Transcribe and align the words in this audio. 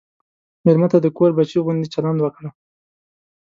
مېلمه 0.65 0.87
ته 0.91 0.97
د 1.01 1.07
کور 1.17 1.31
بچی 1.37 1.57
غوندې 1.63 1.87
چلند 1.93 2.19
وکړه. 2.21 2.49